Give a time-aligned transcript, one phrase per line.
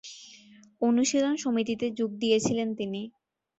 [0.81, 3.01] অনুশীলন সমিতিতে যোগ দিয়েছিলেন তিনি।